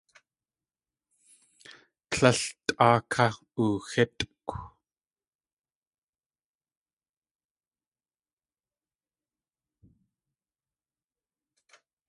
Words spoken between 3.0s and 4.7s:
ká ooxítʼkw.